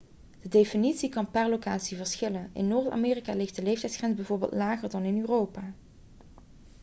[0.41, 5.19] de definitie kan per locatie verschillen in noord-amerika ligt de leeftijdsgrens bijvoorbeeld lager dan in
[5.19, 5.73] europa